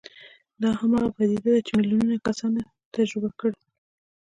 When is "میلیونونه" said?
1.77-2.15